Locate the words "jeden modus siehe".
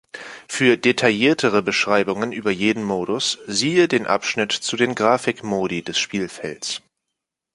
2.49-3.87